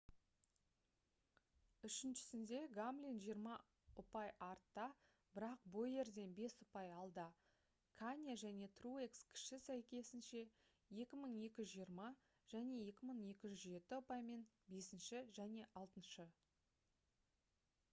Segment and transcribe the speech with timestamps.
[1.87, 3.57] үшіншісінде гамлин жиырма
[4.03, 4.85] ұпай артта
[5.35, 7.27] бірақ бойерден бес ұпай алда
[8.01, 10.43] кане және труекс кіші сәйкесінше
[11.03, 12.19] 2220
[12.57, 14.45] және 2207 ұпаймен
[14.75, 16.27] бесінші және алтыншы